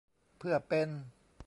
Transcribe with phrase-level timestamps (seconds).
[0.39, 0.89] เพื่อเป็น